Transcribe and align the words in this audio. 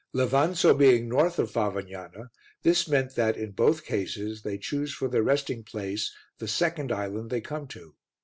Levanzo 0.15 0.73
being 0.75 1.07
north 1.07 1.37
of 1.37 1.51
Favognana 1.51 2.31
this 2.63 2.87
meant 2.87 3.13
that, 3.13 3.37
in 3.37 3.51
both 3.51 3.85
cases, 3.85 4.41
they 4.41 4.57
choose 4.57 4.91
for 4.91 5.07
their 5.07 5.21
resting 5.21 5.63
place 5.63 6.11
the 6.39 6.47
second 6.47 6.91
island 6.91 7.29
they 7.29 7.39
come 7.39 7.67
to. 7.67 7.93